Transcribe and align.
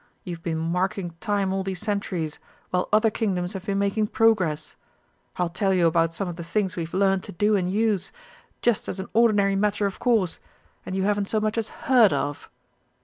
You've 0.23 0.41
been 0.41 0.57
marking 0.57 1.11
time 1.19 1.53
all 1.53 1.61
these 1.61 1.79
centuries 1.79 2.39
while 2.71 2.89
other 2.91 3.11
Kingdoms 3.11 3.53
have 3.53 3.67
been 3.67 3.77
making 3.77 4.07
progress. 4.07 4.75
I'll 5.37 5.49
tell 5.51 5.75
you 5.75 5.85
about 5.85 6.15
some 6.15 6.27
of 6.27 6.37
the 6.37 6.43
things 6.43 6.75
we've 6.75 6.95
learnt 6.95 7.23
to 7.25 7.31
do 7.31 7.55
and 7.55 7.69
use, 7.69 8.11
just 8.63 8.89
as 8.89 8.99
an 8.99 9.09
ordinary 9.13 9.55
matter 9.55 9.85
of 9.85 9.99
course 9.99 10.39
and 10.87 10.95
you 10.95 11.03
haven't 11.03 11.27
so 11.27 11.39
much 11.39 11.55
as 11.55 11.69
heard 11.69 12.11
of." 12.13 12.49